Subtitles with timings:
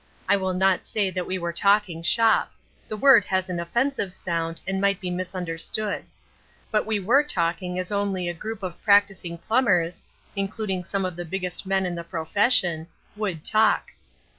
[0.27, 2.51] I will not say that we were talking shop;
[2.87, 6.05] the word has an offensive sound and might be misunderstood.
[6.71, 10.03] But we were talking as only a group of practising plumbers
[10.35, 13.91] including some of the biggest men in the profession would talk.